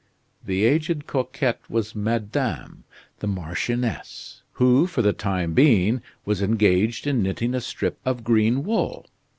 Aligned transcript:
The 0.43 0.65
aged 0.65 1.05
coquette 1.05 1.59
was 1.69 1.93
Madame, 1.93 2.85
the 3.19 3.27
Marchioness, 3.27 4.41
who, 4.53 4.87
for 4.87 5.03
the 5.03 5.13
time 5.13 5.53
being, 5.53 6.01
was 6.25 6.41
engaged 6.41 7.05
in 7.05 7.21
knitting 7.21 7.53
a 7.53 7.61
strip 7.61 7.99
of 8.03 8.23
green 8.23 8.63
wool. 8.63 9.05